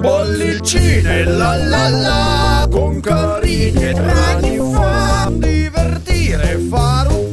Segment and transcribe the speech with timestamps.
[0.00, 7.23] Bollicine la la la con carini e draghi fa divertire, fa ruttare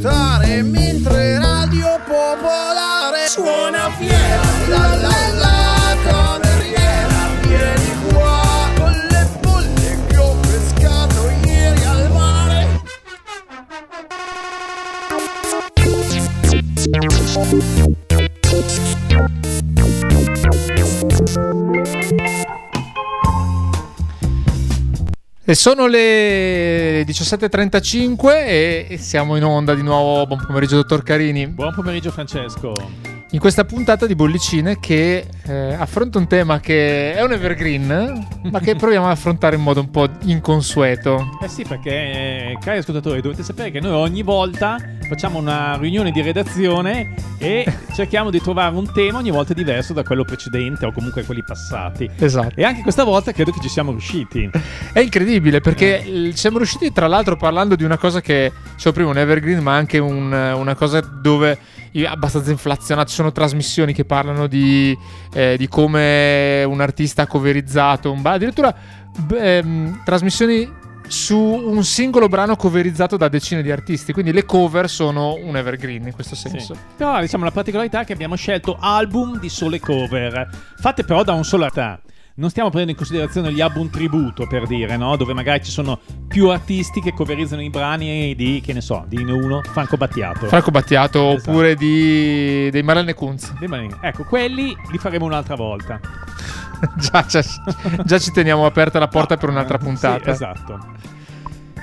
[25.51, 30.25] E sono le 17.35 e siamo in onda di nuovo.
[30.25, 31.45] Buon pomeriggio, dottor Carini.
[31.45, 32.71] Buon pomeriggio Francesco.
[33.34, 38.59] In questa puntata di Bollicine che eh, affronta un tema che è un evergreen, ma
[38.59, 41.38] che proviamo ad affrontare in modo un po' inconsueto.
[41.41, 44.75] Eh sì, perché, eh, cari ascoltatori, dovete sapere che noi ogni volta
[45.08, 50.03] facciamo una riunione di redazione e cerchiamo di trovare un tema ogni volta diverso da
[50.03, 52.09] quello precedente o comunque quelli passati.
[52.17, 52.59] Esatto.
[52.59, 54.50] E anche questa volta credo che ci siamo riusciti.
[54.92, 59.09] È incredibile perché eh, siamo riusciti, tra l'altro, parlando di una cosa che, dicevo prima,
[59.11, 61.58] un evergreen, ma anche un- una cosa dove
[62.06, 63.09] abbastanza inflazionata.
[63.09, 64.97] Ci sono trasmissioni che parlano di,
[65.34, 68.73] eh, di come un artista ha coverizzato, un, addirittura
[69.17, 74.14] beh, ehm, trasmissioni su un singolo brano coverizzato da decine di artisti.
[74.14, 76.73] Quindi le cover sono un evergreen in questo senso.
[76.73, 76.80] Sì.
[76.95, 81.33] Però diciamo la particolarità è che abbiamo scelto album di sole cover, fatte però da
[81.33, 82.00] un solo artista.
[82.42, 85.16] Non stiamo prendendo in considerazione gli album tributo, per dire, no?
[85.16, 89.22] Dove magari ci sono più artisti che coverizzano i brani di, che ne so, di
[89.22, 90.48] uno, Franco Battiato.
[90.48, 91.50] Franco Battiato Esatto.
[91.52, 93.53] oppure di, dei Marlene Kunz.
[93.59, 96.00] Dei brani- Ecco, quelli li faremo un'altra volta.
[96.98, 97.44] già, già,
[98.03, 100.31] già ci teniamo aperta la porta per un'altra Sì, puntata.
[100.31, 100.80] esatto.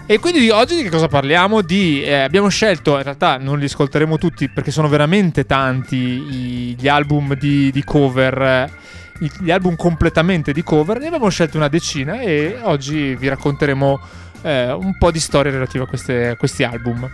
[0.07, 1.61] E quindi di oggi di che cosa parliamo?
[1.63, 6.77] Di, eh, abbiamo scelto, in realtà non li ascolteremo tutti perché sono veramente tanti i-
[6.77, 8.71] gli album di, di cover, eh,
[9.19, 10.99] gli album completamente di cover.
[10.99, 14.01] Ne abbiamo scelto una decina e oggi vi racconteremo
[14.43, 17.09] eh, un po' di storie relative a, queste- a questi album.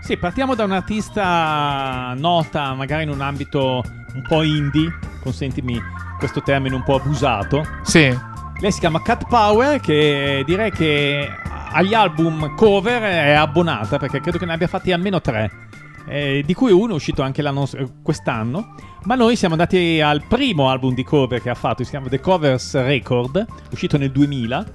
[0.00, 3.82] Sì, partiamo da un'artista nota, magari in un ambito
[4.14, 5.80] un po' indie, consentimi
[6.18, 7.66] questo termine un po' abusato.
[7.82, 8.16] Sì,
[8.58, 11.28] Lei si chiama Cat Power, che direi che
[11.72, 15.65] agli album cover è abbonata, perché credo che ne abbia fatti almeno tre.
[16.08, 18.74] Eh, di cui uno è uscito anche eh, quest'anno.
[19.04, 22.20] Ma noi siamo andati al primo album di cover che ha fatto, si chiama The
[22.20, 24.66] Covers Record, uscito nel 2000,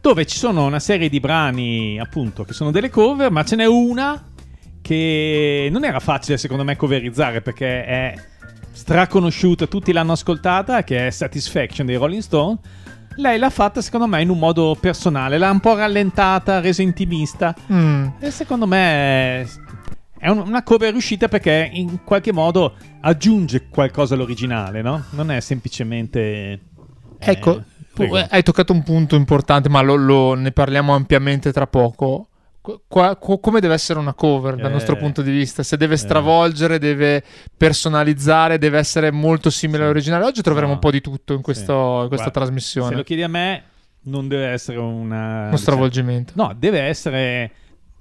[0.00, 3.66] dove ci sono una serie di brani, appunto, che sono delle cover, ma ce n'è
[3.66, 4.22] una
[4.82, 8.14] che non era facile secondo me coverizzare perché è
[8.72, 12.58] straconosciuta, tutti l'hanno ascoltata, che è Satisfaction dei Rolling Stone.
[13.16, 17.54] Lei l'ha fatta secondo me in un modo personale, l'ha un po' rallentata, resa intimista
[17.72, 18.06] Mm.
[18.18, 19.46] e secondo me
[20.24, 25.04] è- un- una cover riuscita perché in qualche modo aggiunge qualcosa all'originale, no?
[25.10, 26.20] Non è semplicemente...
[26.20, 26.60] eh,
[27.18, 27.62] Ecco,
[27.92, 28.16] prego.
[28.18, 32.28] eh, hai toccato un punto importante, ma lo, lo- ne parliamo ampiamente tra poco.
[32.62, 35.62] Qu- qua- co- come deve essere una cover dal Eh, nostro punto di vista?
[35.62, 37.22] Se deve stravolgere, deve
[37.56, 39.84] personalizzare, deve essere molto simile Sì.
[39.84, 40.24] all'originale.
[40.24, 40.74] Oggi troveremo No.
[40.76, 42.88] un po' di tutto in, questo- in questa Guarda, trasmissione.
[42.88, 43.62] Se lo chiedi a me,
[44.04, 45.48] non deve essere una...
[45.48, 46.32] Uno stravolgimento.
[46.36, 47.50] No, deve essere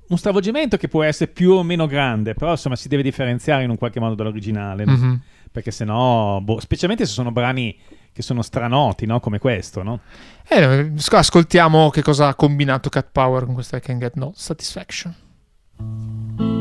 [0.08, 3.70] un stravolgimento che può essere più o meno grande, però insomma si deve differenziare in
[3.70, 4.92] un qualche modo dall'originale, no?
[4.92, 5.22] Mhm.
[5.54, 7.78] perché sennò, boh, specialmente se sono brani
[8.12, 9.20] che sono stranoti, no?
[9.20, 10.00] come questo, no?
[10.48, 14.32] Eh, sc- ascoltiamo che cosa ha combinato Cat Power con questa I Can Get No
[14.36, 16.53] Satisfaction.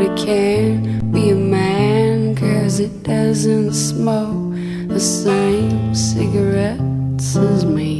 [0.00, 4.54] But it can't be a man, cause it doesn't smoke
[4.88, 7.99] the same cigarettes as me.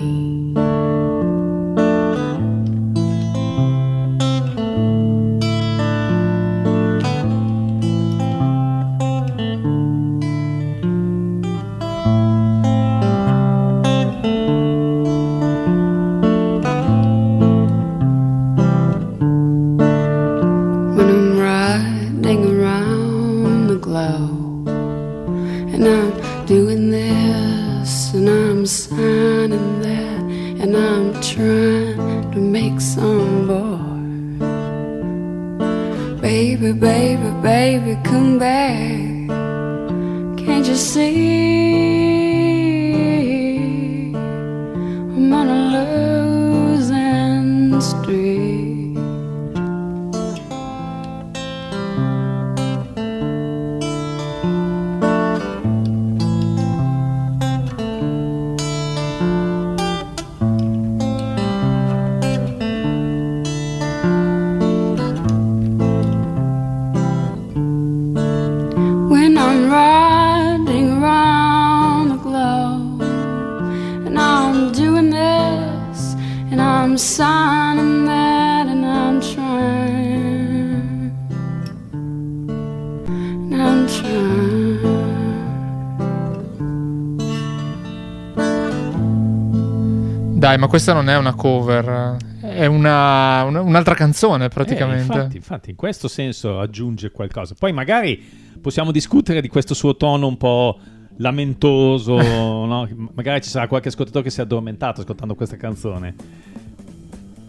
[90.41, 95.13] Dai, ma questa non è una cover, è una- una- un'altra canzone praticamente.
[95.13, 97.55] Eh, infatti, infatti, in questo senso aggiunge qualcosa.
[97.59, 98.19] Poi magari
[98.59, 100.79] possiamo discutere di questo suo tono un po'
[101.19, 102.17] lamentoso,
[102.65, 102.89] no?
[103.13, 106.15] Magari ci sarà qualche ascoltatore che si è addormentato ascoltando questa canzone.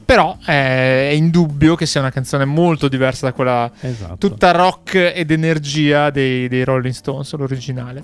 [0.04, 4.18] Però eh, è indubbio che sia una canzone molto diversa da quella Esatto.
[4.18, 8.04] tutta rock ed energia dei, dei Rolling Stones, l'originale.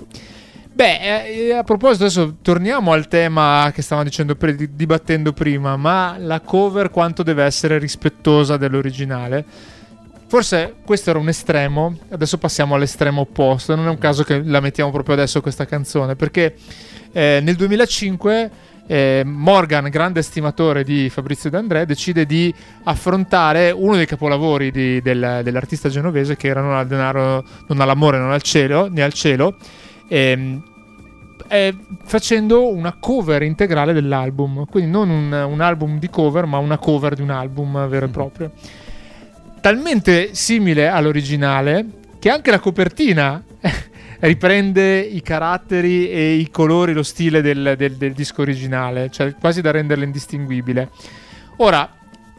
[0.78, 5.76] Beh, eh, a proposito, adesso torniamo al tema che stavamo dicendo pre- di- dibattendo prima,
[5.76, 9.44] ma la cover quanto deve essere rispettosa dell'originale?
[10.28, 13.74] Forse questo era un estremo, adesso passiamo all'estremo opposto.
[13.74, 16.54] Non è un caso che la mettiamo proprio adesso questa canzone, perché
[17.12, 18.52] eh, nel 2005
[18.86, 22.54] eh, Morgan, grande estimatore di Fabrizio D'André, decide di
[22.84, 28.20] affrontare uno dei capolavori di- del- dell'artista genovese che era Non al denaro, non all'amore,
[28.20, 29.58] non al cielo, né al cielo,
[30.07, 30.63] ehm,
[31.50, 34.65] eh, facendo una cover integrale dell'album.
[34.65, 38.07] Quindi non un, un album di cover, ma una cover di un album vero e
[38.07, 38.13] Mhm.
[38.13, 38.51] proprio.
[39.62, 41.86] Talmente simile all'originale
[42.19, 43.44] che anche la copertina
[44.19, 49.62] riprende i caratteri e i colori, lo stile del, del- del disco originale, cioè quasi
[49.62, 50.89] da renderla indistinguibile.
[51.57, 51.97] Ora,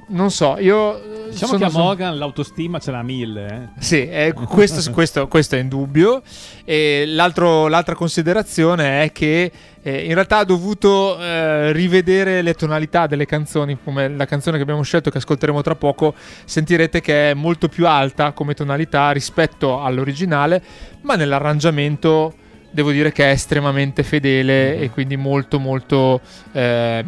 [0.08, 0.96] non so, io...
[0.96, 3.70] eh, Diciamo sono- che a sono- Morgan l'autostima ce l'ha mille.
[3.76, 3.80] eh.
[3.82, 6.22] sì, eh, questo, questo- questo è indubbio.
[6.64, 9.50] E l'altro- l'altra considerazione è che
[9.82, 14.62] eh, in realtà ha dovuto eh, rivedere le tonalità delle canzoni, come la canzone che
[14.62, 16.14] abbiamo scelto, che ascolteremo tra poco.
[16.44, 20.62] Sentirete che è molto più alta come tonalità rispetto all'originale,
[21.02, 22.34] ma nell'arrangiamento
[22.70, 26.20] devo dire che è estremamente fedele e quindi molto, molto
[26.52, 27.04] eh,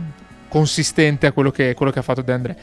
[0.50, 2.56] consistente a quello che, quello che ha fatto De André.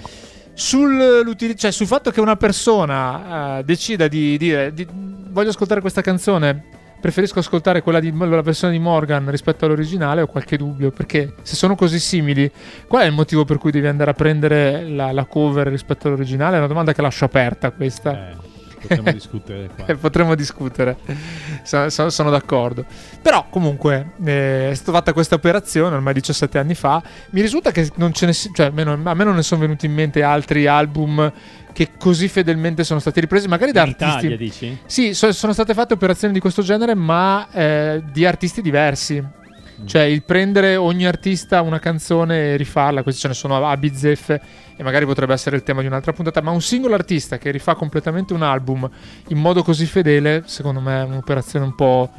[0.53, 5.81] Sul, l'utili- cioè, sul fatto che una persona eh, decida di dire di- voglio ascoltare
[5.81, 10.89] questa canzone preferisco ascoltare quella di la versione di Morgan rispetto all'originale ho qualche dubbio
[10.89, 12.51] perché se sono così simili
[12.87, 16.55] qual è il motivo per cui devi andare a prendere la, la cover rispetto all'originale?
[16.55, 18.31] È una domanda che lascio aperta questa.
[18.31, 19.95] Eh, potremmo discutere qua.
[19.99, 20.97] potremmo discutere,
[21.63, 22.85] sono, sono- sono d'accordo.
[23.21, 27.01] Però comunque eh, è stata fatta questa operazione ormai 17 anni fa.
[27.31, 29.85] Mi risulta che non ce ne si- cioè, almeno a me non ne sono venuti
[29.85, 31.31] in mente altri album
[31.73, 34.17] che così fedelmente sono stati ripresi, magari da In artisti.
[34.25, 34.77] Italia, dici?
[34.85, 39.23] Sì, so- sono state fatte operazioni di questo genere, ma eh, di artisti diversi.
[39.85, 44.41] Cioè, il prendere ogni artista una canzone e rifarla, questi ce ne sono a bizzeffe
[44.77, 47.75] e magari potrebbe essere il tema di un'altra puntata, ma un singolo artista che rifà
[47.75, 48.87] completamente un album
[49.29, 52.09] in modo così fedele, secondo me è un'operazione un po'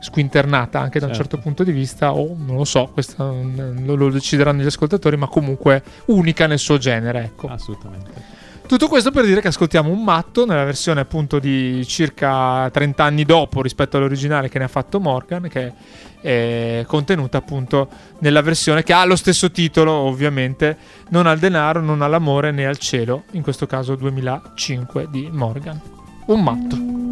[0.00, 1.30] squinternata anche da un Certo.
[1.30, 5.16] certo punto di vista, o non lo so, questo mm, lo, lo decideranno gli ascoltatori,
[5.16, 7.46] ma comunque unica nel suo genere, ecco.
[7.46, 8.38] Assolutamente.
[8.70, 13.24] Tutto questo per dire che ascoltiamo un matto nella versione appunto di circa 30 anni
[13.24, 15.72] dopo rispetto all'originale che ne ha fatto Morgan, che
[16.20, 17.88] è contenuta appunto
[18.20, 20.76] nella versione che ha lo stesso titolo, ovviamente,
[21.08, 25.80] non al denaro, non all'amore né al cielo, in questo caso 2005 di Morgan.
[26.26, 27.09] Un matto.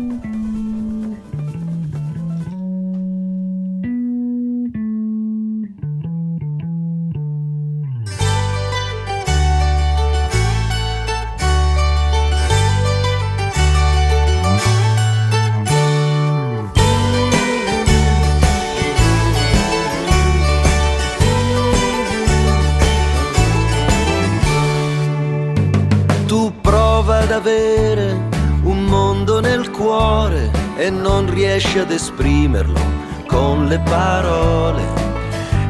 [30.91, 32.81] Non riesci ad esprimerlo
[33.27, 34.83] con le parole.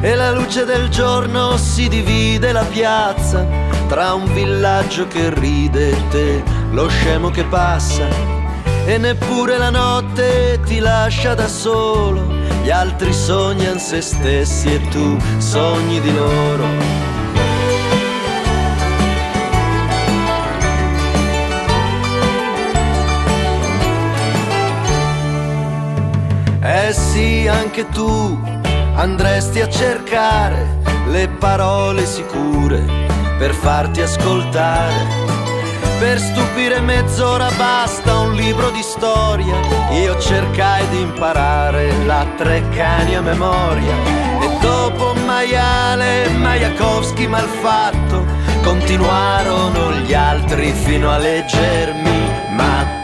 [0.01, 3.45] E la luce del giorno si divide la piazza
[3.87, 8.07] tra un villaggio che ride e te, lo scemo che passa.
[8.85, 12.25] E neppure la notte ti lascia da solo,
[12.63, 16.88] gli altri sognano se stessi e tu sogni di loro.
[26.91, 28.39] Sì, anche tu
[28.95, 32.83] andresti a cercare le parole sicure
[33.37, 35.27] per farti ascoltare.
[35.99, 39.53] Per stupire mezz'ora basta un libro di storia.
[39.91, 43.95] Io cercai di imparare la Treccani a memoria.
[44.41, 48.25] E dopo maiale e Majakovsky malfatto,
[48.63, 52.98] continuarono gli altri fino a leggermi matto.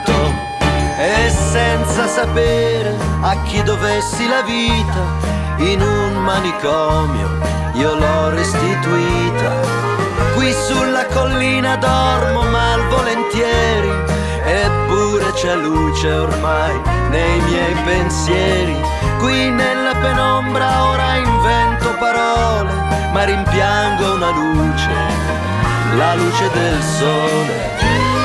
[1.07, 5.03] E senza sapere a chi dovessi la vita,
[5.57, 7.29] in un manicomio
[7.73, 9.51] io l'ho restituita.
[10.33, 13.91] Qui sulla collina dormo malvolentieri,
[14.45, 16.81] eppure c'è luce ormai
[17.11, 18.75] nei miei pensieri.
[19.19, 22.73] Qui nella penombra ora invento parole,
[23.11, 24.95] ma rimpiango una luce,
[25.97, 28.24] la luce del sole.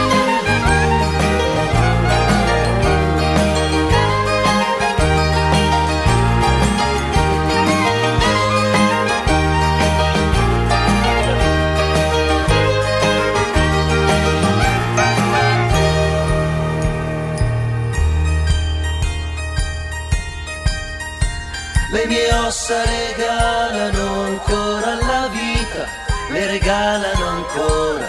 [22.70, 25.84] Ossa regalano ancora la vita,
[26.30, 28.08] le regalano ancora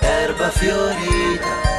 [0.00, 1.74] erba fiorita.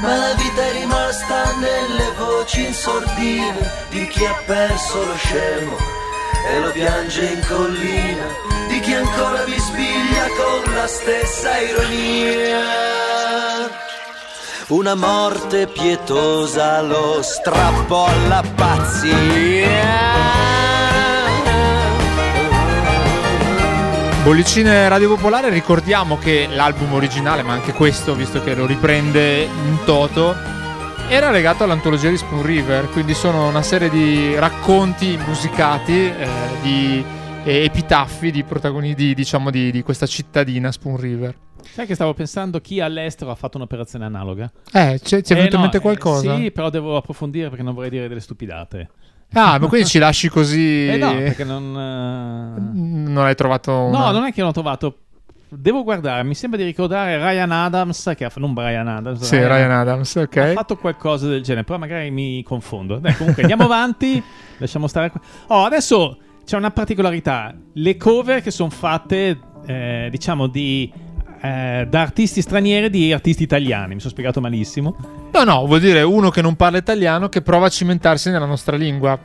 [0.00, 5.76] Ma la vita è rimasta nelle voci in sordina di chi ha perso lo scemo
[6.50, 8.26] e lo piange in collina,
[8.66, 12.60] di chi ancora vi spiglia con la stessa ironia.
[14.68, 20.51] Una morte pietosa lo strappo alla pazzia.
[24.24, 29.78] Bollicine Radio Popolare, ricordiamo che l'album originale, ma anche questo, visto che lo riprende in
[29.84, 30.34] toto,
[31.08, 36.28] era legato all'antologia di Spoon River, quindi sono una serie di racconti musicati, eh,
[36.62, 37.04] di
[37.44, 41.36] eh, epitaffi di protagonisti, diciamo, di, di questa cittadina Spoon River.
[41.72, 44.50] Sai che stavo pensando chi all'estero ha fatto un'operazione analoga?
[44.72, 46.36] Eh, c'è, ti è Eh, venuto in no, mente eh, qualcosa?
[46.36, 48.90] sì, però devo approfondire perché non vorrei dire delle stupidate.
[49.34, 50.88] Ah, ma quindi ci lasci così...
[50.88, 51.62] Eh no, perché non...
[51.64, 53.98] eh, Non hai trovato una...
[53.98, 54.96] No, non è che non ho trovato.
[55.48, 59.70] Devo guardare, mi sembra di ricordare Ryan Adams, che ha non Brian Adams, Sì, Ryan
[59.70, 60.36] Adams, ok.
[60.38, 62.96] ha fatto qualcosa del genere, però magari mi confondo.
[62.96, 64.22] Dai, comunque andiamo avanti,
[64.56, 65.20] lasciamo stare qua.
[65.48, 70.90] Oh, adesso c'è una particolarità, le cover che sono fatte, eh, diciamo, di,
[71.44, 74.94] eh, da artisti stranieri di artisti italiani, mi sono spiegato malissimo.
[75.32, 78.76] No, no, vuol dire uno che non parla italiano che prova a cimentarsi nella nostra
[78.76, 79.18] lingua,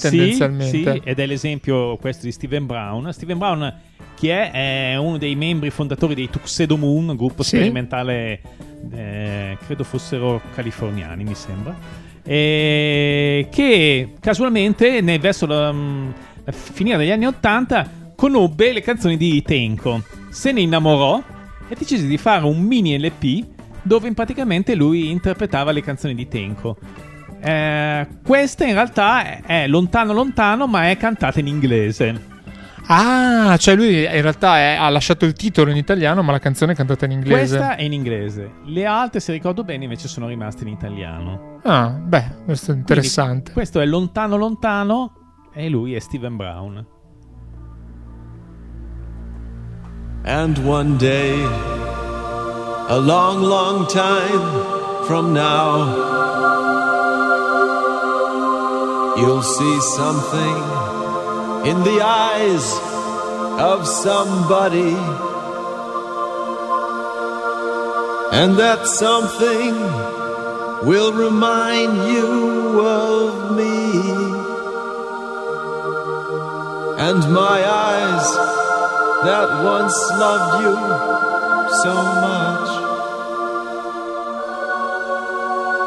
[0.00, 0.70] tendenzialmente.
[0.70, 3.12] Sì, sì, ed è l'esempio questo di Steven Brown.
[3.12, 3.74] Steven Brown,
[4.16, 7.56] che è, è uno dei membri fondatori dei Tuxedo Moon, gruppo Sì.
[7.56, 8.40] sperimentale,
[8.92, 11.74] eh, credo fossero californiani, mi sembra.
[12.22, 16.10] E che casualmente, nel verso la, mm,
[16.44, 21.20] la finire degli anni 80, conobbe le canzoni di Tenko, se ne innamorò
[21.68, 23.46] e decise di fare un mini LP
[23.82, 26.76] dove praticamente lui interpretava le canzoni di Tenko.
[27.40, 32.32] Eh, questa in realtà è, lontano lontano, ma è cantata in inglese.
[32.86, 36.72] Ah, cioè lui in realtà è- ha lasciato il titolo in italiano, ma la canzone
[36.72, 37.56] è cantata in inglese.
[37.56, 38.50] Questa è in inglese.
[38.64, 41.60] Le altre, se ricordo bene, invece sono rimaste in italiano.
[41.62, 43.52] Ah, beh, questo è interessante.
[43.52, 45.12] Quindi questo è lontano lontano
[45.54, 46.86] e lui è Steven Brown.
[50.26, 55.84] And one day, a long, long time from now,
[59.18, 60.56] you'll see something
[61.70, 62.64] in the eyes
[63.60, 64.96] of somebody.
[68.32, 69.74] And that something
[70.88, 73.92] will remind you of me.
[76.96, 78.63] And my eyes
[79.22, 80.74] that once loved you
[81.82, 81.94] so
[82.26, 82.68] much.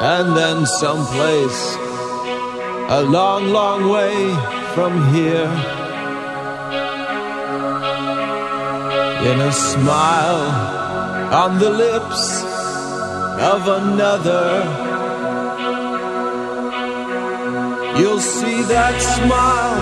[0.01, 1.75] And then someplace
[2.89, 4.34] a long, long way
[4.74, 5.51] from here.
[9.29, 10.48] In a smile
[11.34, 12.43] on the lips
[13.53, 14.87] of another.
[17.99, 19.75] You'll see that smile,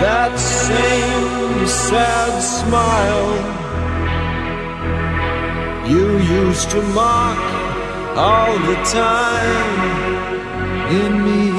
[0.00, 3.54] that same sad smile
[5.88, 7.38] you used to mock
[8.16, 10.14] all the time
[11.00, 11.50] in me.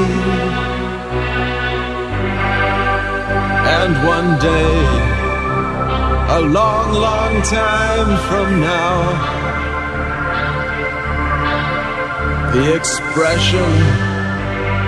[3.77, 4.77] And one day,
[6.37, 8.95] a long, long time from now,
[12.53, 14.04] the expression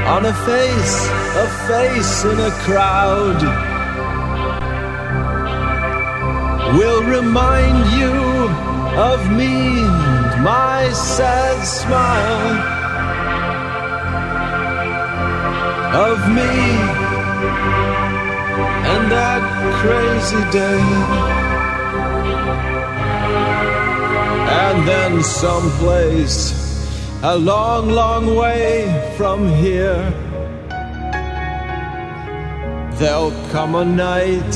[0.08, 3.40] on a face, a face in a crowd,
[6.78, 8.16] will remind you
[8.98, 12.76] of me and my sad smile.
[16.10, 16.56] Of me
[18.94, 19.44] and that
[19.82, 20.84] crazy day.
[24.68, 26.67] And then someplace
[27.30, 30.00] a long, long way from here.
[33.00, 34.56] There'll come a night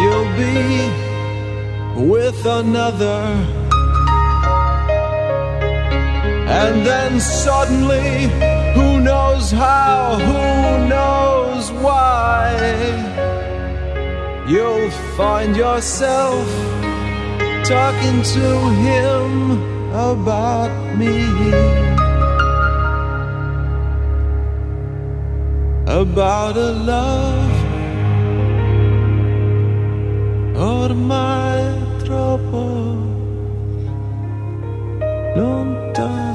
[0.00, 0.58] you'll be
[2.10, 3.20] with another.
[6.60, 8.28] And then suddenly,
[8.74, 12.44] who knows how, who knows why,
[14.46, 16.46] you'll find yourself
[17.64, 18.48] talking to
[18.84, 21.24] him about me.
[25.86, 27.58] About a love
[30.54, 31.62] ormai
[32.04, 32.64] troppo
[35.34, 36.27] lontano.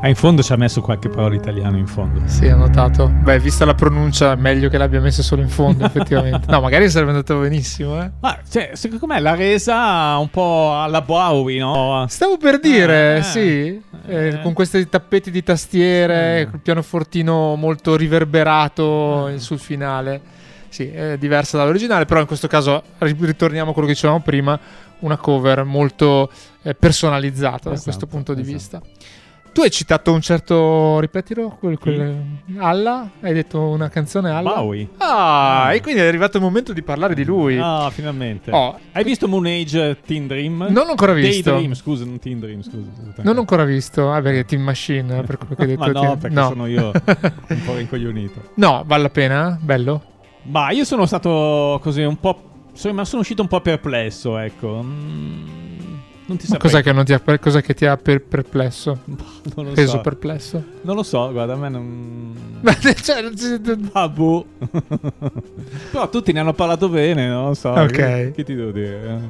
[0.00, 2.20] Ah, in fondo ci ha messo qualche parola italiano in fondo.
[2.26, 3.08] Sì, ho notato.
[3.08, 6.48] Beh, vista la pronuncia, meglio che l'abbia messa solo in fondo, effettivamente.
[6.48, 8.08] No, magari sarebbe andato benissimo, eh.
[8.20, 12.06] Ma cioè, secondo me l'ha resa un po' alla Bowie, no?
[12.08, 14.40] Stavo per dire, Eh, sì, eh, eh.
[14.42, 16.50] con questi tappeti di tastiere, Mm.
[16.50, 20.20] col pianofortino molto riverberato sul finale.
[20.68, 24.56] Sì, è diversa dall'originale, però in questo caso ri- ritorniamo a quello che dicevamo prima,
[25.00, 26.30] una cover molto
[26.62, 28.54] eh, personalizzata da Esatto, questo punto di esatto.
[28.56, 29.16] vista.
[29.58, 32.16] Tu hai citato un certo, ripetilo, quel, quel-
[32.58, 33.10] Alla?
[33.20, 34.54] Hai detto una canzone Alla?
[34.54, 34.88] Bowie.
[34.98, 37.58] Ah, e quindi è arrivato il momento di parlare di lui.
[37.60, 38.52] Ah, finalmente.
[38.52, 38.78] Oh.
[38.92, 40.66] Hai visto Moon Age Teen Dream?
[40.70, 41.50] Non l'ho ancora visto.
[41.50, 42.88] Daydream, scusa, non Teen Dream, scusa.
[43.20, 45.80] Non l'ho ancora visto, ah perché Team Machine, per quello che hai detto.
[45.80, 46.92] Ma no, Team- perché sono io
[47.48, 48.40] un po' rincoglionito.
[48.54, 49.58] No, vale la pena?
[49.60, 50.02] Bello?
[50.42, 52.42] Ma io sono stato così un po'.
[52.74, 54.82] Sono, ma sono uscito un po' perplesso, ecco.
[54.84, 55.96] Mm,
[56.28, 56.70] non ti Ma saprei.
[56.70, 59.00] cos'è che, non ti ha, cos'è che ti ha per- perplesso?
[59.56, 60.00] Non lo Reso so.
[60.00, 60.62] perplesso?
[60.82, 62.34] Non lo so, guarda, a me non.
[62.60, 63.24] Beh, cioè,
[63.92, 64.44] Ah, boh.
[65.90, 67.70] Però tutti ne hanno parlato bene, non lo so.
[67.70, 67.90] Ok.
[67.90, 69.20] Che, che ti devo dire?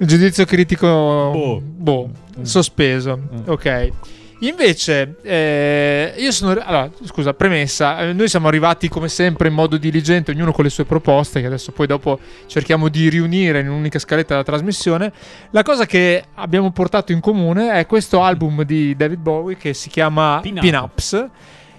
[0.00, 1.62] Giudizio critico Boh.
[1.62, 2.10] boh,
[2.42, 3.16] sospeso.
[3.18, 3.38] Mm.
[3.46, 3.90] Ok.
[4.40, 6.52] Invece, eh, io sono.
[6.52, 8.00] Allora, scusa, premessa.
[8.00, 11.46] eh, Noi siamo arrivati come sempre in modo diligente, ognuno con le sue proposte, che
[11.46, 15.12] adesso poi dopo cerchiamo di riunire in un'unica scaletta della trasmissione.
[15.50, 19.88] La cosa che abbiamo portato in comune è questo album di David Bowie che si
[19.88, 20.58] chiama Pin.
[20.60, 21.26] Pin Ups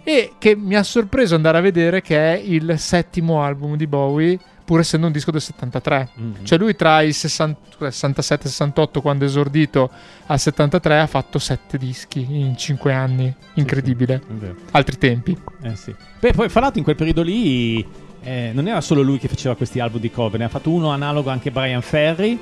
[0.04, 4.38] e che mi ha sorpreso andare a vedere che è il settimo album di Bowie,
[4.70, 6.10] pur essendo un disco del 73.
[6.14, 6.36] Mhm.
[6.44, 9.90] Cioè lui tra i 60 67 e 68 quando è esordito
[10.28, 14.22] al 73 ha fatto 7 dischi in 5 anni, incredibile.
[14.28, 14.56] È vero.
[14.70, 15.36] Altri tempi.
[15.64, 15.96] Eh sì.
[16.20, 17.84] Beh, poi fra l'altro in quel periodo lì
[18.22, 20.92] eh, non era solo lui che faceva questi album di cover, ne ha fatto uno
[20.92, 22.40] analogo anche Brian Ferry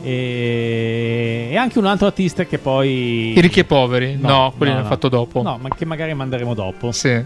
[0.00, 3.34] e, e anche un altro artista che poi...
[3.36, 4.16] I ricchi e poveri?
[4.18, 4.94] No, quelli no, l'hanno no.
[4.94, 5.42] fatto dopo.
[5.42, 6.92] No, ma che magari manderemo dopo.
[6.92, 7.22] Sì.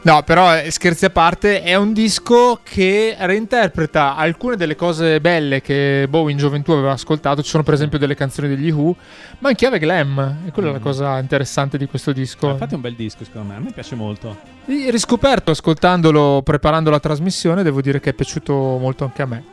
[0.00, 5.60] No, però eh, scherzi a parte, è un disco che reinterpreta alcune delle cose belle
[5.60, 7.42] che Bowie in gioventù aveva ascoltato.
[7.42, 8.94] Ci sono, per esempio, delle canzoni degli Who,
[9.40, 10.18] ma in chiave glam.
[10.46, 10.82] E quella è la Mm.
[10.82, 12.48] cosa interessante di questo disco.
[12.50, 14.36] Infatti è un bel disco secondo me, a me piace molto.
[14.66, 19.44] E Riscoperto ascoltandolo, preparando la trasmissione, devo dire che è piaciuto molto anche a me.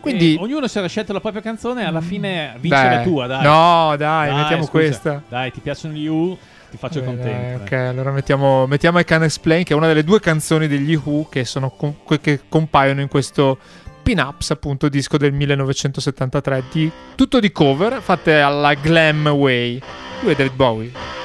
[0.00, 2.96] Quindi, E ognuno si era scelto la propria canzone alla fine vince Dai.
[2.96, 3.42] la tua, dai.
[3.42, 4.70] No, dai, Dai, mettiamo scusa.
[4.70, 5.22] questa.
[5.28, 6.36] Dai, ti piacciono gli U,
[6.70, 7.62] ti faccio Eh, contento.
[7.62, 11.28] ok, allora mettiamo, mettiamo I Can Explain, che è una delle due canzoni degli Who
[11.28, 11.74] che, sono
[12.20, 13.58] che compaiono in questo
[14.02, 19.80] Pin-Ups, appunto, disco del 1973, di, tutto di cover fatte alla glam way.
[20.22, 21.17] Lui è David Bowie.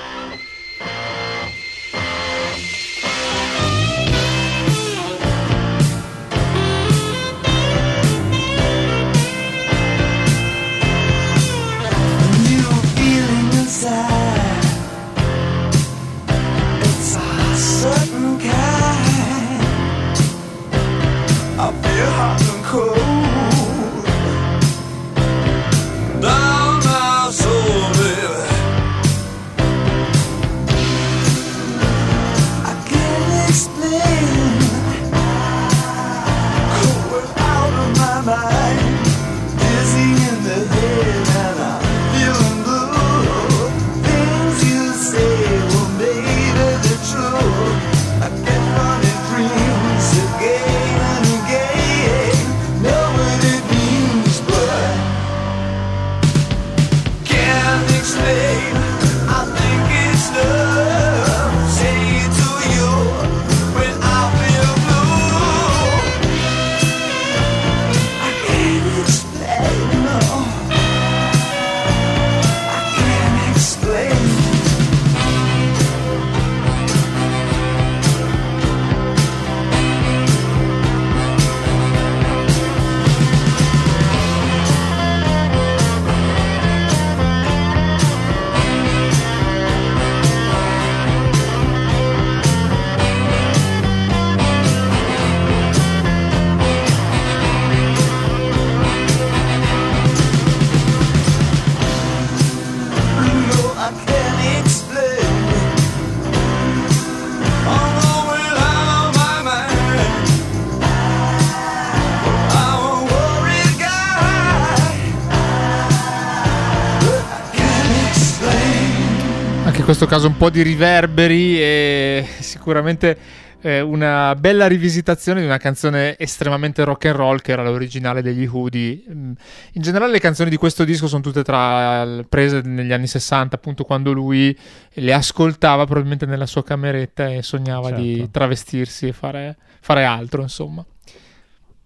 [120.13, 123.17] Caso un po' di riverberi e sicuramente
[123.61, 128.45] eh, una bella rivisitazione di una canzone estremamente rock and roll che era l'originale degli
[128.45, 129.01] Hoodie.
[129.09, 129.31] Mm,
[129.71, 133.85] In generale le canzoni di questo disco sono tutte tra, prese negli anni 60, appunto
[133.85, 134.55] quando lui
[134.91, 138.29] le ascoltava probabilmente nella sua cameretta e sognava di Certo.
[138.29, 140.85] travestirsi e fare, fare altro, insomma.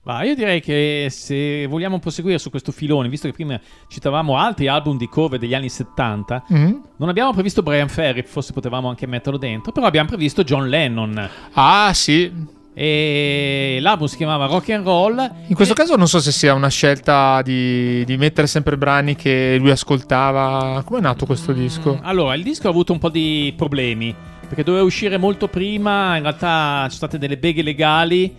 [0.07, 4.67] Ma io direi che se vogliamo proseguire su questo filone, visto che prima citavamo altri
[4.69, 6.81] album di cover degli anni 70, Mhm.
[6.95, 11.29] non abbiamo previsto Brian Ferry, forse potevamo anche metterlo dentro, però abbiamo previsto John Lennon.
[11.53, 15.17] Ah sì, E l'album si chiamava Rock and Roll.
[15.47, 19.15] In questo E- caso non so se sia una scelta di, di mettere sempre brani
[19.15, 20.83] che lui ascoltava.
[20.85, 21.99] Come è nato questo disco?
[22.03, 24.13] Allora, il disco ha avuto un po' di problemi,
[24.47, 28.35] perché doveva uscire molto prima, in realtà ci sono state delle beghe legali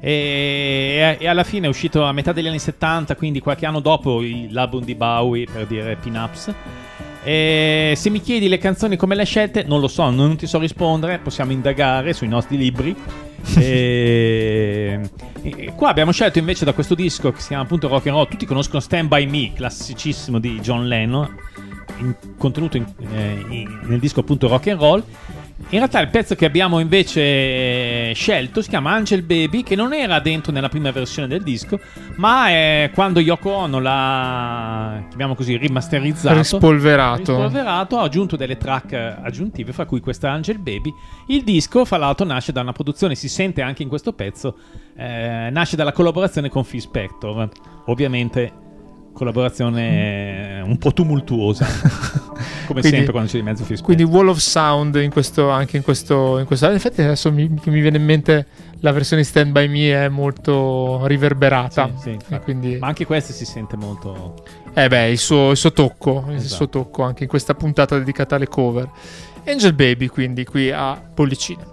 [0.00, 4.22] e, e alla fine è uscito a metà degli anni 70, quindi qualche anno dopo
[4.48, 6.54] l'album di Bowie, per dire Pin-Ups.
[7.22, 10.58] E se mi chiedi le canzoni come le scelte, non lo so, non ti so
[10.58, 12.96] rispondere, possiamo indagare sui nostri libri.
[13.58, 15.00] e,
[15.42, 18.28] e qua abbiamo scelto invece da questo disco che si chiama appunto Rock and Roll,
[18.28, 21.36] tutti conoscono Stand By Me, classicissimo di John Lennon,
[21.98, 25.04] in- contenuto in- eh, in- nel disco appunto Rock and Roll.
[25.68, 29.92] In realtà il pezzo che abbiamo invece eh, scelto si chiama Angel Baby, che non
[29.92, 31.78] era dentro nella prima versione del disco,
[32.16, 37.36] ma è quando Yoko Ono l'ha, chiamiamo così, rimasterizzato, Rispolverato.
[37.36, 40.92] rispolverato, ha aggiunto delle track eh, aggiuntive, fra cui questa Angel Baby.
[41.28, 44.56] Il disco, fra l'altro, nasce da una produzione, si sente anche in questo pezzo,
[44.96, 47.48] eh, nasce dalla collaborazione con Phil Spector.
[47.86, 48.52] Ovviamente
[49.12, 51.66] collaborazione eh, un po' tumultuosa,
[52.70, 53.80] come Quindi- sempre quando c'è di mezzo Phil.
[53.82, 56.66] Quindi Wall of Sound in questo, anche in questo, in questo.
[56.68, 58.46] In effetti adesso mi, mi viene in mente
[58.80, 61.90] la versione Stand By Me è molto riverberata.
[62.00, 64.42] Sì, sì, quindi, Ma anche questo si sente molto.
[64.74, 66.54] eh beh, il suo, il suo tocco, il Esatto.
[66.54, 68.88] suo tocco anche in questa puntata dedicata alle cover.
[69.46, 71.64] Angel Baby, quindi qui a Pollicina.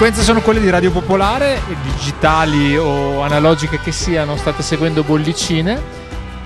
[0.00, 5.78] Frequenze sono quelle di Radio Popolare, digitali o analogiche che siano, state seguendo bollicine.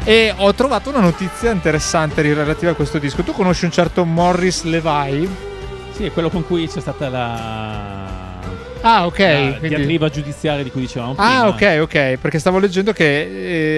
[0.02, 3.22] E ho trovato una notizia interessante relativa a questo disco.
[3.22, 5.28] Tu conosci un certo Morris Levi?
[5.92, 8.40] Sì, è quello con cui c'è stata la.
[8.80, 9.18] Ah, ok.
[9.20, 11.42] la quindi- diatriba giudiziaria di cui dicevamo prima.
[11.42, 12.16] Ah, ok, ok.
[12.16, 13.04] Perché stavo leggendo che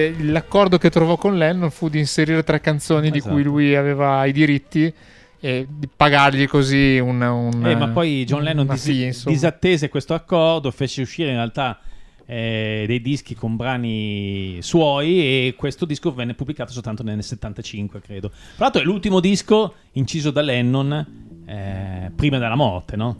[0.07, 3.31] eh, l'accordo che trovò con Lennon fu di inserire tre canzoni di Esatto.
[3.35, 4.91] cui lui aveva i diritti
[5.39, 7.21] e di pagargli così un.
[7.21, 9.35] un- Eh, ma poi John Lennon dis- insomma.
[9.35, 11.79] disattese questo accordo, fece uscire in realtà
[12.25, 18.29] eh, dei dischi con brani suoi e questo disco venne pubblicato soltanto nel 75, credo.
[18.29, 23.15] Tra l'altro è l'ultimo disco inciso da Lennon eh, prima della morte, no?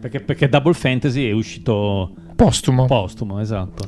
[0.00, 2.84] Perché, perché Double Fantasy è uscito Postumo.
[2.86, 3.86] postumo, esatto.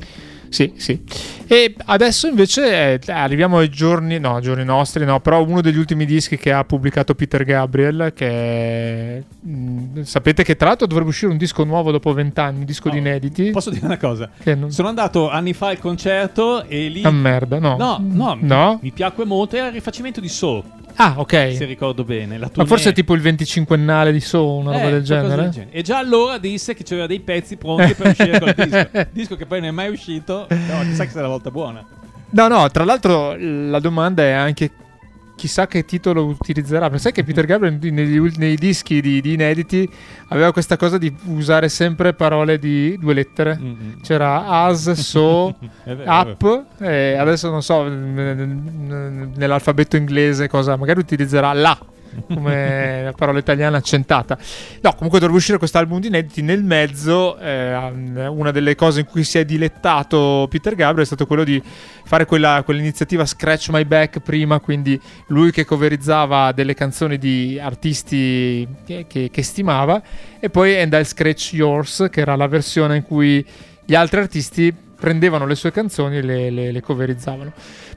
[0.53, 1.01] Sì, sì.
[1.47, 6.05] E adesso invece eh, arriviamo ai giorni, no, giorni nostri, no, però uno degli ultimi
[6.05, 11.37] dischi che ha pubblicato Peter Gabriel, che mh, sapete che tra l'altro dovrebbe uscire un
[11.39, 13.49] disco nuovo dopo vent'anni, un disco di Oh, inediti.
[13.49, 14.29] Posso dire una cosa?
[14.43, 14.69] Non...
[14.71, 17.01] Sono andato anni fa al concerto e lì...
[17.03, 17.75] Ah, merda, no.
[17.75, 18.79] No, no, No?
[18.79, 19.55] mi piacque molto.
[19.55, 20.63] Era il rifacimento di So,
[20.95, 21.53] Ah, ok.
[21.55, 22.37] se ricordo bene.
[22.55, 25.41] Ma forse è tipo il 25ennale di So, una roba Eh, del qualcosa genere.
[25.43, 25.71] del genere.
[25.71, 28.89] E già allora disse che c'aveva dei pezzi pronti per uscire col disco.
[29.11, 31.83] Disco che poi non è mai uscito, però chissà che sia la volta buona.
[32.31, 34.71] No, no, tra l'altro la domanda è anche
[35.35, 36.87] chissà che titolo utilizzerà.
[36.87, 39.87] Perché sai che Peter Gabriel negli nei dischi di, di inediti
[40.29, 43.57] aveva questa cosa di usare sempre parole di due lettere.
[43.59, 44.01] Mm-mm.
[44.01, 51.77] C'era as, so, up, e adesso non so nell'alfabeto inglese cosa, magari utilizzerà la
[52.27, 54.37] come la parola italiana accentata.
[54.81, 56.41] No, comunque dovrebbe uscire quest'album di inediti.
[56.41, 57.75] Nel mezzo, eh,
[58.27, 61.61] una delle cose in cui si è dilettato Peter Gabriel è stato quello di
[62.05, 68.67] fare quella, quell'iniziativa Scratch My Back prima, quindi lui che coverizzava delle canzoni di artisti
[68.85, 70.01] che, che- che stimava,
[70.39, 73.45] e poi And I'll Scratch Yours, che era la versione in cui
[73.85, 74.73] gli altri artisti
[75.03, 77.51] prendevano le sue canzoni e le, le- le coverizzavano.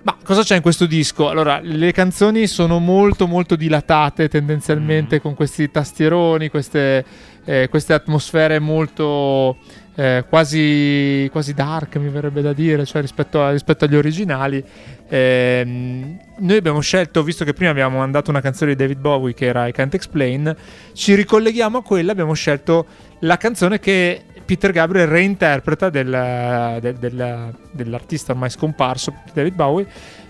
[0.07, 1.29] Ma cosa c'è in questo disco?
[1.29, 7.05] Allora, le canzoni sono molto molto dilatate tendenzialmente con questi tastieroni, queste,
[7.45, 9.57] eh, queste atmosfere molto
[9.97, 14.62] eh, quasi, quasi dark, mi verrebbe da dire, cioè rispetto, a- rispetto agli originali.
[15.09, 19.47] Ehm, noi abbiamo scelto, visto che prima abbiamo mandato una canzone di David Bowie che
[19.47, 20.55] era I Can't Explain,
[20.92, 22.87] ci ricolleghiamo a quella, abbiamo scelto
[23.21, 29.87] la canzone che Peter Gabriel reinterpreta del- del- del- dell'artista ormai scomparso David Bowie.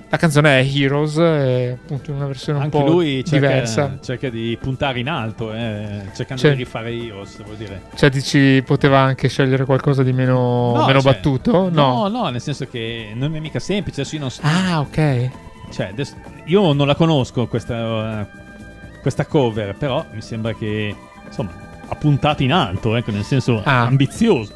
[0.09, 3.99] La canzone è Heroes, è appunto in una versione un Anche po' lui cerca, diversa.
[4.01, 6.49] cerca di puntare in alto, eh, cercando Sì.
[6.51, 7.83] di rifare Heroes, vuol dire.
[7.97, 11.69] Cioè, dici, poteva anche scegliere qualcosa di meno, No, meno cioè, battuto?
[11.71, 14.03] No, no, nel senso che non è mica semplice.
[14.03, 15.31] Adesso io non so- Ah, ok.
[15.73, 18.29] Cioè, adesso- io non la conosco questa,
[19.03, 20.95] questa cover, però mi sembra che
[21.27, 21.51] insomma
[21.89, 23.83] ha puntato in alto, ecco, nel senso Ah.
[23.87, 24.55] ambizioso.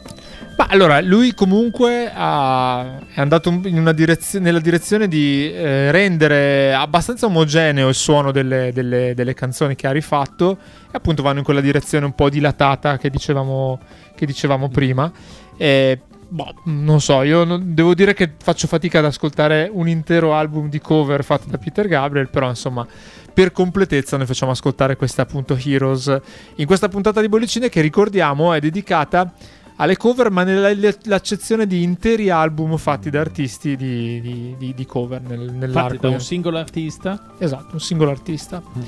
[0.56, 6.74] Ma allora, lui comunque ha- è andato in una direzio- nella direzione di eh, rendere
[6.74, 11.44] abbastanza omogeneo il suono delle, delle- delle canzoni che ha rifatto e appunto vanno in
[11.44, 13.78] quella direzione un po' dilatata che dicevamo,
[14.14, 15.10] che dicevamo prima.
[15.56, 15.98] E,
[16.30, 20.68] boh, non so, io non- devo dire che faccio fatica ad ascoltare un intero album
[20.70, 22.86] di cover fatto da Peter Gabriel, però insomma
[23.32, 26.20] per completezza noi facciamo ascoltare questa appunto Heroes.
[26.56, 29.32] In questa puntata di Bollicine che ricordiamo è dedicata
[29.76, 35.22] alle cover ma nell'accezione di interi album fatti da artisti di, di- di- di cover
[35.22, 37.34] nel, Fatti nell'arco da un singolo artista.
[37.38, 38.60] esatto un singolo artista.
[38.78, 38.82] Mm.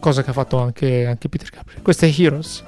[0.00, 1.82] cosa che ha fatto anche, anche Peter Gabriel.
[1.82, 2.62] Questa è Heroes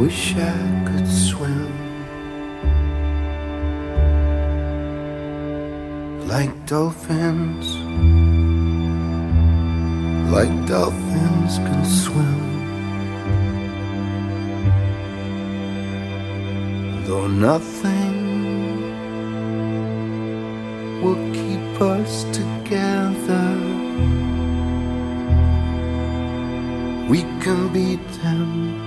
[0.00, 1.68] wish I could swim
[6.26, 7.66] like dolphins
[10.32, 12.40] like dolphins can swim.
[17.04, 18.16] Though nothing
[21.02, 23.48] will keep us together
[27.10, 28.79] we can beat them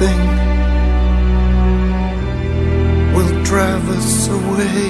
[0.00, 0.20] nothing
[3.14, 4.89] will drive us away.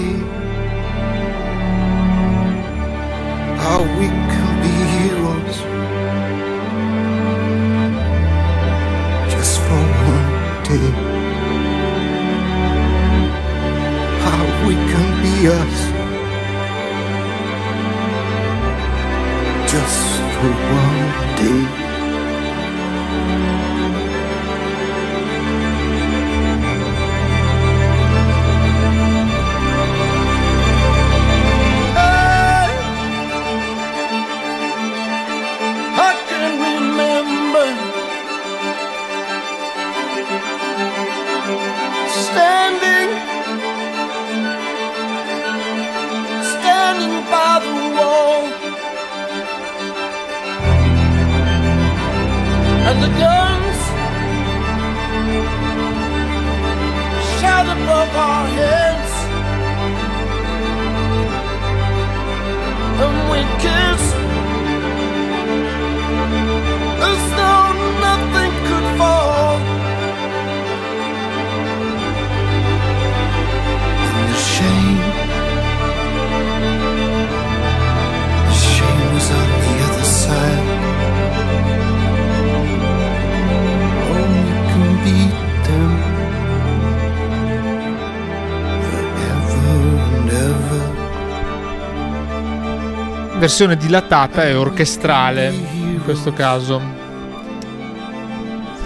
[93.40, 96.78] Versione dilatata e orchestrale in questo caso.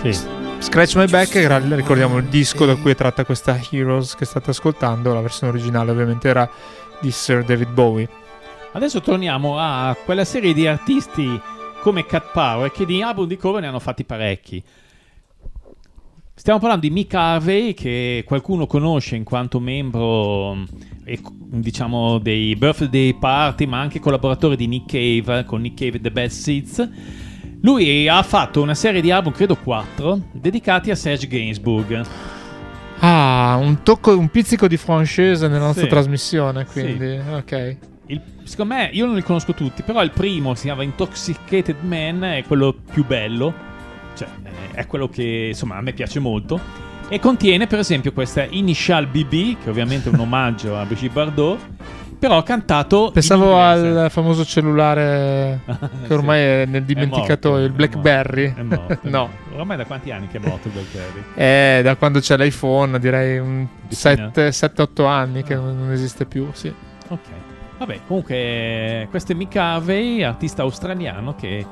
[0.00, 0.16] Sì.
[0.60, 4.50] Scratch My Back, era, ricordiamo il disco da cui è tratta questa Heroes che state
[4.50, 6.48] ascoltando, la versione originale ovviamente era
[7.00, 8.08] di Sir David Bowie.
[8.70, 11.40] Adesso torniamo a quella serie di artisti
[11.80, 14.62] come Cat Power che di album di cover ne hanno fatti parecchi.
[16.36, 20.64] Stiamo parlando di Mick Harvey che qualcuno conosce in quanto membro
[21.04, 24.90] e, diciamo dei Birthday Party ma anche collaboratore di Nick
[25.24, 26.88] Cave con Nick Cave e The Best Seeds.
[27.62, 32.04] Lui ha fatto una serie di album, credo quattro, dedicati a Serge Gainsbourg.
[32.98, 35.88] Ah, un tocco, un pizzico di francese nella nostra Sì.
[35.88, 37.76] trasmissione, quindi ok.
[38.06, 42.22] Il- secondo me, io non li conosco tutti, però il primo si chiama Intoxicated Man,
[42.24, 43.54] è quello più bello,
[44.14, 46.92] cioè eh, è quello che insomma a me piace molto.
[47.08, 51.58] E contiene per esempio questa Initial BB, che ovviamente è un omaggio a Brigitte Bardot,
[52.18, 53.10] però cantato.
[53.12, 55.60] Pensavo al famoso cellulare
[56.06, 58.54] che ormai è nel dimenticatoio, morto, il Blackberry.
[58.54, 59.58] È morto, è no, morto.
[59.58, 61.24] Ormai da quanti anni che è morto il Blackberry?
[61.34, 64.30] è da quando c'è l'iPhone, direi un Vicina.
[64.34, 66.72] 7-8 anni che non non esiste più, sì.
[67.08, 67.28] Ok.
[67.76, 71.66] Vabbè, comunque, questo è Mick Harvey, artista australiano che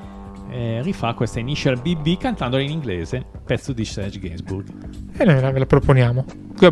[0.52, 4.68] eh, rifà questa Initial BB cantandola in inglese, pezzo di Serge Gainsbourg.
[5.16, 6.24] E noi ve la proponiamo.
[6.56, 6.66] Qui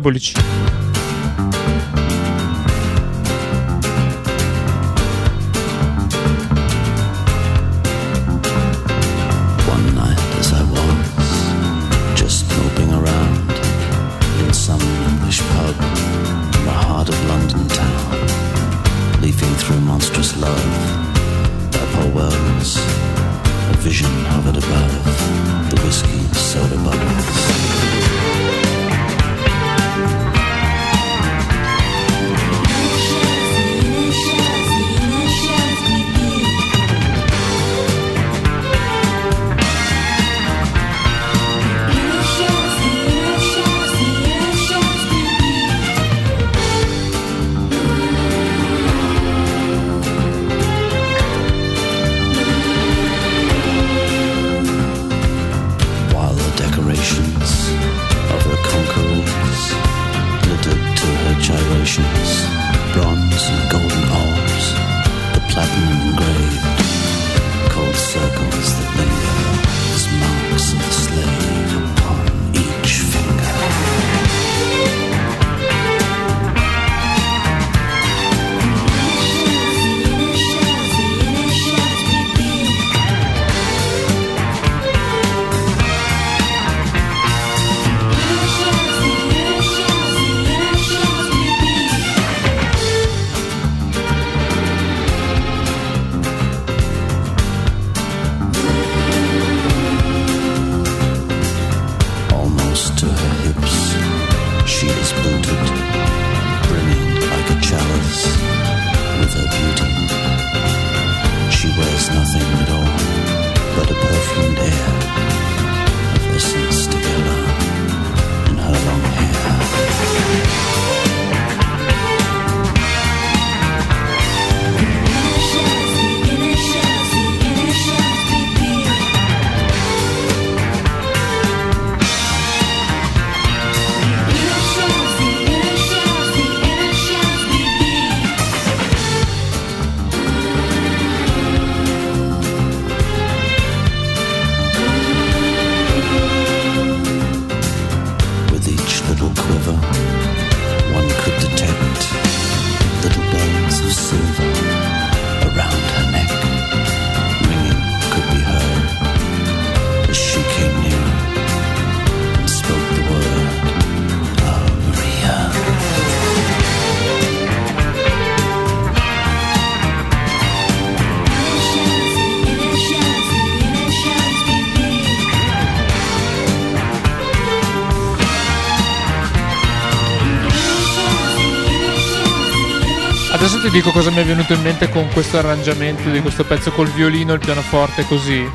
[183.71, 187.31] dico cosa mi è venuto in mente con questo arrangiamento di questo pezzo col violino
[187.31, 188.49] e il pianoforte così.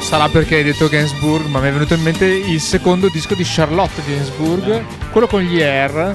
[0.00, 3.44] Sarà perché hai detto Gainsbourg, ma mi è venuto in mente il secondo disco di
[3.44, 6.14] Charlotte Gainsbourg, quello con gli Air,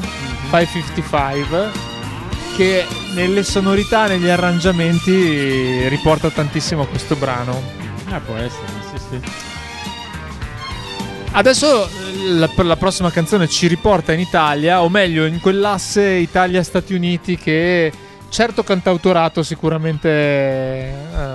[0.49, 1.71] 555,
[2.55, 7.61] che nelle sonorità, negli arrangiamenti riporta tantissimo a questo brano.
[8.09, 9.21] Ah, può essere, sì, sì.
[11.37, 16.93] Adesso eh, la, la prossima canzone ci riporta in Italia, o meglio in quell'asse Italia-Stati
[16.93, 17.91] Uniti che
[18.29, 21.34] certo cantautorato sicuramente eh,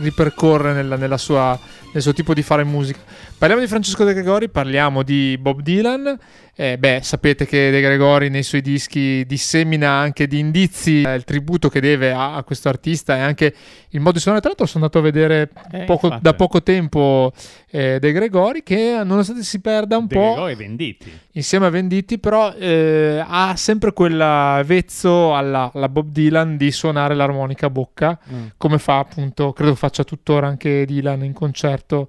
[0.00, 1.58] ripercorre nella- nella sua-
[1.92, 2.98] nel suo tipo di fare musica.
[3.38, 6.18] Parliamo di Francesco De Gregori, parliamo di Bob Dylan.
[6.60, 11.22] Eh, beh, sapete che De Gregori nei suoi dischi dissemina anche di indizi eh, il
[11.22, 13.54] tributo che deve a, a questo artista e anche
[13.90, 14.40] il modo di suonare.
[14.42, 17.32] Tra l'altro sono andato a vedere Eh, poco- da poco tempo
[17.70, 21.12] eh, De Gregori che nonostante si perda un De po' Gregori Venditti.
[21.32, 27.14] insieme a Venditti, però eh, ha sempre quel vezzo alla, alla Bob Dylan di suonare
[27.14, 28.46] l'armonica a bocca, Mm.
[28.56, 32.08] come fa appunto, credo faccia tuttora anche Dylan in concerto,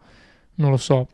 [0.56, 1.08] non lo so.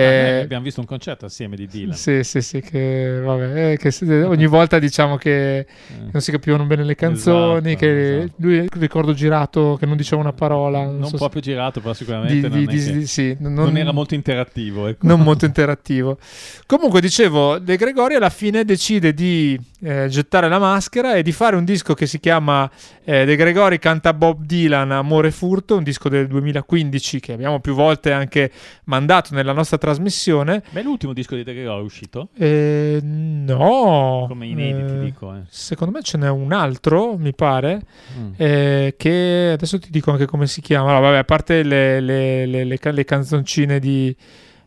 [0.00, 1.94] Eh, abbiamo visto un concerto assieme di Dylan.
[1.96, 5.66] sì, sì, sì, che vabbè, eh, che se- ogni volta diciamo che
[6.12, 8.32] non si capivano bene le canzoni, Esatto, che esatto.
[8.38, 11.94] lui ricordo girato che non diceva una parola, non, Non so se- proprio girato, però
[11.94, 14.86] sicuramente di- non, di- di- sì, non- non era molto interattivo.
[14.86, 15.06] ecco.
[15.06, 16.18] non molto interattivo.
[16.66, 21.54] Comunque, dicevo, De Gregori alla fine decide di eh, gettare la maschera e di fare
[21.54, 22.68] un disco che si chiama
[23.04, 27.60] eh, De Gregori canta Bob Dylan Amore e Furto, un disco del 2015 che abbiamo
[27.60, 28.50] più volte anche
[28.84, 29.84] mandato nella nostra trasmissione.
[29.94, 32.28] Ma è l'ultimo disco di De Gregori uscito?
[32.36, 35.34] Eh, no, Come inediti, Eh, dico.
[35.34, 35.40] eh.
[35.48, 37.82] Secondo me ce n'è un altro, mi pare,
[38.18, 38.32] Mm.
[38.36, 40.92] eh, che adesso ti dico anche come si chiama.
[40.92, 44.14] No, vabbè, a parte le, le- le- le ca- le canzoncine di,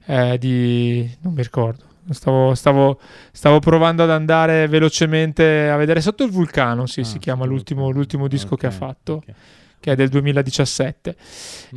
[0.06, 1.84] eh, di- non mi ricordo.
[2.12, 3.00] Stavo, stavo-
[3.32, 6.88] stavo provando ad andare velocemente a vedere sotto il vulcano.
[6.88, 9.34] Sì, Ah, si chiama l'ultimo, l'ultimo disco che ha fatto, ok.
[9.80, 11.16] che è del 2017.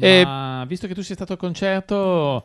[0.01, 2.45] E- Ma visto che tu sei stato al concerto,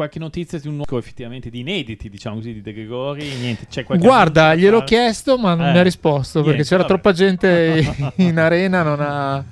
[0.00, 3.22] qualche notizia di un nuovo effettivamente di inediti, diciamo così, di De Gregori?
[3.38, 4.84] Niente, c'è qualche Guarda, gliel'ho fare?
[4.86, 6.92] chiesto, ma non Eh, mi ha risposto perché niente, c'era vabbè.
[6.94, 9.44] troppa gente in arena, non, ha-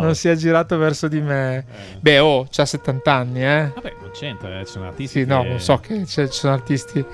[0.00, 1.56] non si è girato verso di me.
[1.58, 1.96] Eh.
[1.98, 3.72] Beh, oh, c'ha 70 anni, eh.
[3.74, 6.52] Vabbè, non c'entra, eh, ci sono artisti Sì, no, che- lo so che ci sono
[6.52, 7.04] artisti.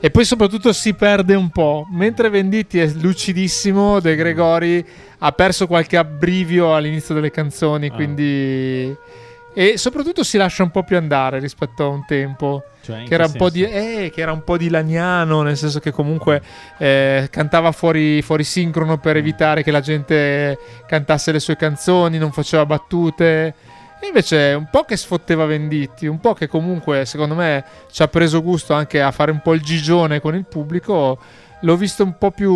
[0.00, 1.86] E poi soprattutto si perde un po'.
[1.90, 4.84] Mentre Venditti è lucidissimo, De Gregori
[5.20, 7.92] ha perso qualche abbrivio all'inizio delle canzoni, Ah.
[7.92, 8.94] quindi...
[9.54, 12.64] E soprattutto si lascia un po' più andare rispetto a un tempo.
[12.82, 15.78] Cioè, Che era, un po di, eh, che era un po' di laniano, nel senso
[15.80, 16.42] che comunque
[16.78, 22.32] eh, cantava fuori, fuori sincrono per evitare che la gente cantasse le sue canzoni, non
[22.32, 23.54] faceva battute.
[24.00, 28.08] E invece un po' che sfotteva Venditti, un po' che comunque secondo me ci ha
[28.08, 31.18] preso gusto anche a fare un po' il gigione con il pubblico.
[31.60, 32.52] L'ho visto un po' più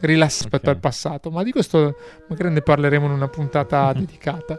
[0.00, 0.74] rilassato rispetto Ok.
[0.74, 1.96] al passato, ma di questo
[2.28, 4.58] magari ne parleremo in una puntata dedicata.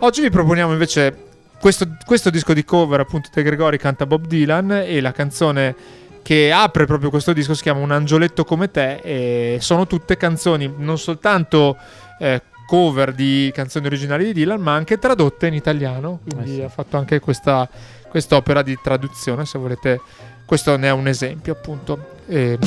[0.00, 1.24] Oggi vi proponiamo invece
[1.58, 5.74] questo, questo disco di cover, appunto, De Gregori canta Bob Dylan e la canzone
[6.22, 10.72] che apre proprio questo disco si chiama Un angioletto come te e sono tutte canzoni
[10.76, 11.76] non soltanto
[12.18, 16.62] eh, cover di canzoni originali di Dylan ma anche tradotte in italiano quindi Eh sì.
[16.62, 17.68] ha fatto anche questa
[18.08, 20.00] quest'opera di traduzione se volete
[20.44, 22.58] questo ne è un esempio appunto Ehm,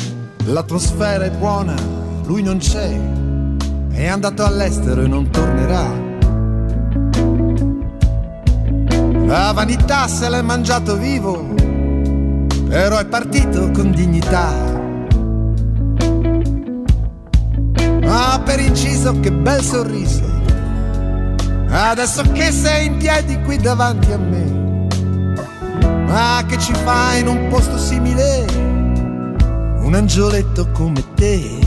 [0.45, 1.75] L'atmosfera è buona,
[2.23, 2.97] lui non c'è,
[3.91, 6.08] è andato all'estero e non tornerà.
[9.29, 11.53] La vanità se l'è mangiato vivo,
[12.67, 14.49] però è partito con dignità.
[18.01, 20.23] Ma per inciso che bel sorriso,
[21.69, 24.87] adesso che sei in piedi qui davanti a me,
[26.07, 28.69] ma che ci fai in un posto simile?
[29.89, 31.59] un angioletto come te.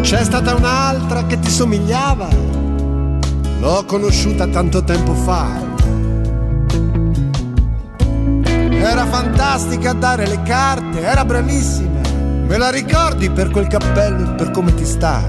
[0.00, 2.28] C'è stata un'altra che ti somigliava,
[3.60, 5.48] l'ho conosciuta tanto tempo fa.
[8.70, 12.00] Era fantastica a dare le carte, era bravissima.
[12.46, 15.20] Me la ricordi per quel cappello e per come ti sta?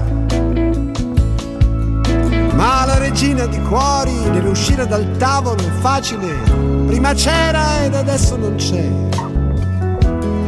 [2.54, 6.34] Ma la regina di cuori deve uscire dal tavolo è facile.
[6.86, 8.88] Prima c'era ed adesso non c'è.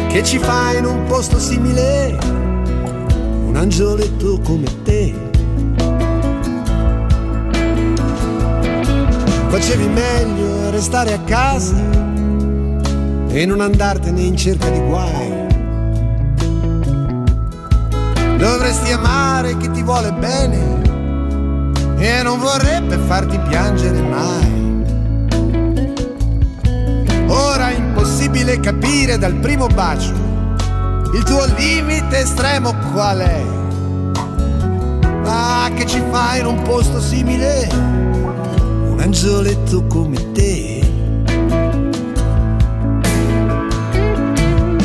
[0.09, 2.18] Che ci fa in un posto simile?
[3.45, 5.30] Un angioletto come te.
[9.51, 11.75] Facevi meglio a restare a casa
[13.31, 15.49] e non andartene in cerca di guai.
[18.39, 20.83] Dovresti amare chi ti vuole bene
[21.99, 24.85] e non vorrebbe farti piangere mai.
[27.27, 30.13] Ora è impossibile capire dal primo bacio
[31.13, 33.43] Il tuo limite estremo qual è?
[35.25, 38.10] Ma che ci fai in un posto simile?
[39.01, 40.79] Angioletto come te.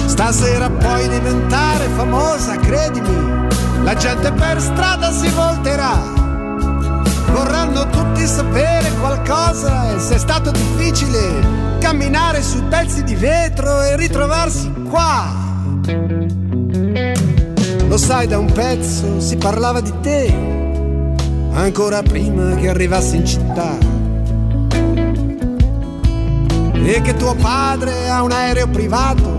[0.05, 3.47] Stasera puoi diventare famosa, credimi.
[3.83, 5.99] La gente per strada si volterà.
[7.33, 13.97] Vorranno tutti sapere qualcosa e se è stato difficile camminare sui pezzi di vetro e
[13.97, 15.25] ritrovarsi qua.
[17.87, 20.33] Lo sai, da un pezzo si parlava di te,
[21.51, 23.94] ancora prima che arrivassi in città.
[26.83, 29.37] E che tuo padre ha un aereo privato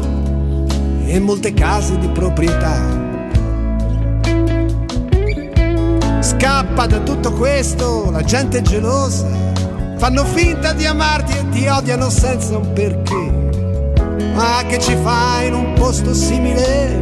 [1.06, 3.04] e molte case di proprietà.
[6.20, 9.28] Scappa da tutto questo, la gente è gelosa,
[9.96, 13.44] fanno finta di amarti e ti odiano senza un perché.
[14.34, 16.94] Ma che ci fai in un posto simile?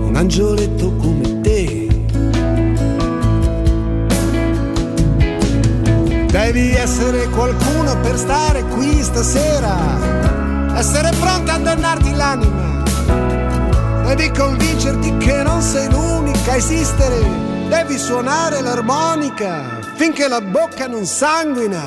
[0.00, 1.59] Un angioletto come te.
[6.30, 12.82] Devi essere qualcuno per stare qui stasera, essere pronta a dannarti l'anima.
[14.06, 21.06] Devi convincerti che non sei l'unica a esistere devi suonare l'armonica finché la bocca non
[21.06, 21.82] sanguina.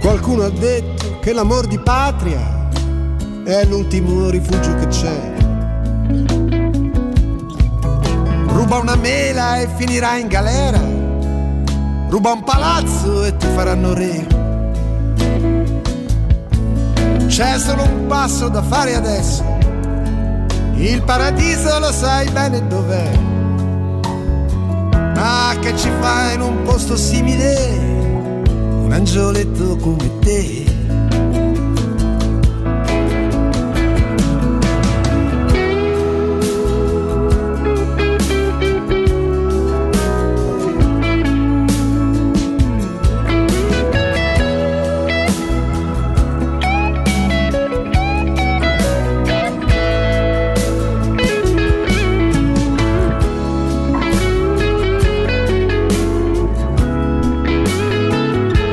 [0.00, 2.68] Qualcuno ha detto che l'amor di patria
[3.44, 5.32] è l'ultimo rifugio che c'è.
[8.46, 10.89] Ruba una mela e finirà in galera.
[12.10, 14.26] Ruba un palazzo e ti faranno re.
[17.28, 19.44] C'è solo un passo da fare adesso.
[20.74, 23.16] Il paradiso lo sai bene dov'è.
[25.14, 27.78] Ma che ci fai in un posto simile?
[28.82, 30.79] Un angioletto come te.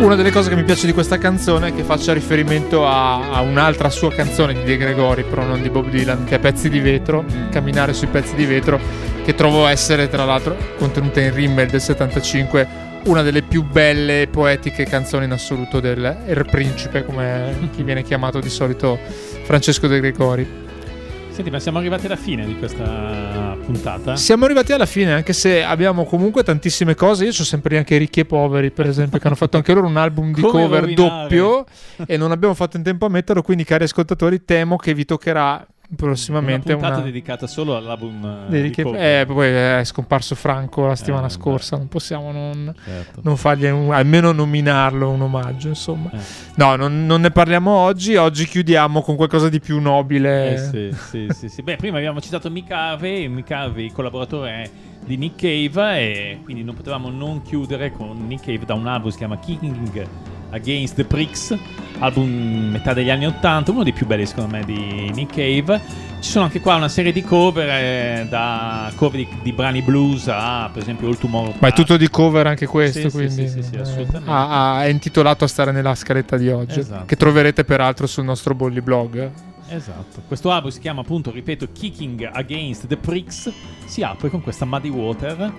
[0.08, 3.42] Una delle cose che mi piace di questa canzone è che faccia riferimento a, a
[3.42, 6.80] un'altra sua canzone di De Gregori, però non di Bob Dylan, che è Pezzi di
[6.80, 8.80] vetro, Camminare sui pezzi di vetro,
[9.26, 12.68] che trovo essere tra l'altro contenuta in Rimmel del 75,
[13.08, 18.02] una delle più belle e poetiche canzoni in assoluto del Er Principe, come chi viene
[18.02, 18.98] chiamato di solito
[19.44, 20.67] Francesco De Gregori.
[21.38, 24.16] Senti, ma siamo arrivati alla fine di questa puntata.
[24.16, 27.26] Siamo arrivati alla fine, anche se abbiamo comunque tantissime cose.
[27.26, 29.98] Io ho sempre anche Ricchi e Poveri, per esempio, che hanno fatto anche loro un
[29.98, 30.96] album di Come cover rovinare?
[30.96, 31.66] doppio
[32.08, 33.44] e non abbiamo fatto in tempo a metterlo.
[33.44, 35.64] Quindi, cari ascoltatori, temo che vi toccherà
[35.96, 37.06] prossimamente una puntata una.
[37.06, 39.02] dedicata solo all'album eh, e- cover.
[39.22, 43.22] eh, poi è scomparso Franco la settimana Eh, scorsa, non possiamo non, Certo.
[43.24, 45.70] non fargli un- almeno nominarlo un omaggio.
[45.70, 46.18] Insomma, Eh.
[46.56, 48.16] no, non, non ne parliamo oggi.
[48.16, 50.54] Oggi chiudiamo con qualcosa di più nobile.
[50.54, 51.62] Eh, sì, sì, sì, sì.
[51.62, 54.70] Beh, prima abbiamo citato Mick Harvey, Mick Harvey, collaboratore
[55.06, 59.06] di Nick Cave, e quindi non potevamo non chiudere con Nick Cave da un album
[59.06, 60.06] che si chiama King
[60.50, 61.56] Against the Pricks,
[62.00, 65.82] album metà degli anni 80, uno dei più belli secondo me di Nick Cave.
[66.20, 70.28] Ci sono anche qua una serie di cover, eh, da cover di, di brani blues
[70.28, 71.54] a per esempio All Tomorrow.
[71.60, 74.30] Ma è tutto di cover anche questo, Sì, sì, quindi sì, sì, sì, eh, assolutamente.
[74.30, 77.06] ha- ha- è intitolato a stare nella scaletta di oggi, Esatto.
[77.06, 79.30] che troverete peraltro sul nostro Bolli blog.
[79.70, 80.22] Esatto.
[80.26, 83.52] Questo album si chiama appunto, ripeto, Kicking Against the Pricks.
[83.86, 85.52] Si apre con questa Muddy Water.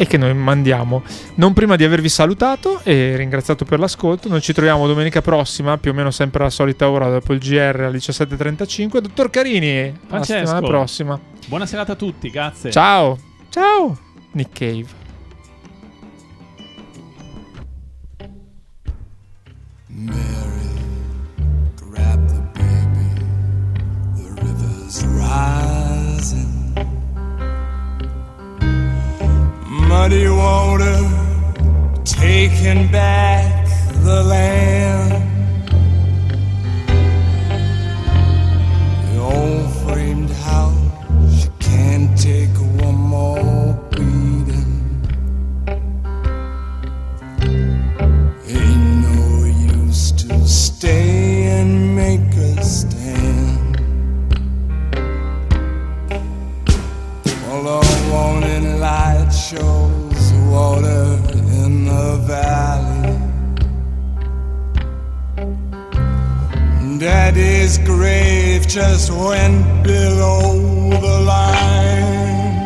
[0.00, 1.02] E che noi mandiamo.
[1.34, 4.28] Non prima di avervi salutato e ringraziato per l'ascolto.
[4.28, 7.80] Noi ci troviamo domenica prossima, più o meno sempre alla solita ora, dopo il GR
[7.80, 8.98] alle 17.35.
[9.00, 10.46] Dottor Carini, alla Francesco.
[10.46, 11.20] settimana prossima.
[11.48, 12.70] Buona serata a tutti, grazie.
[12.70, 13.18] Ciao.
[13.50, 13.98] Ciao.
[14.32, 14.86] Nick Cave.
[21.90, 23.10] Grab the baby,
[24.14, 26.57] the river's rising.
[29.88, 30.98] Muddy water
[32.04, 33.66] taking back
[34.04, 35.12] the land.
[39.06, 44.74] The old framed house, she can't take one more beating.
[48.46, 49.44] Ain't no
[49.80, 51.17] use to stay
[58.88, 60.24] light shows
[60.54, 61.04] water
[61.62, 63.16] in the valley.
[66.98, 70.46] Daddy's grave just went below
[71.06, 72.56] the line.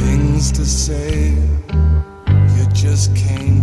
[0.00, 1.12] Things to say,
[2.54, 3.61] you just can't.